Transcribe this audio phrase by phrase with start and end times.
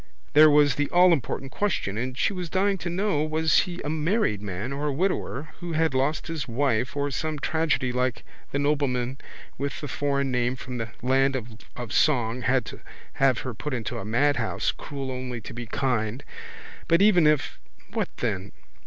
[0.33, 4.41] There was the allimportant question and she was dying to know was he a married
[4.41, 9.19] man or a widower who had lost his wife or some tragedy like the nobleman
[9.59, 11.35] with the foreign name from the land
[11.77, 12.79] of song had to
[13.21, 16.23] have her put into a madhouse, cruel only to be kind.
[16.87, 18.53] But even if—what then?